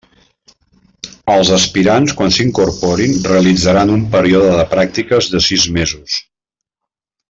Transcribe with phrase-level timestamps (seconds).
[1.33, 6.21] Els aspirants quan s'incorporin realitzaran un període de pràctiques de sis mesos.